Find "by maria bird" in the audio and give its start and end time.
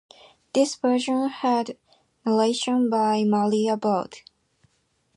2.89-4.21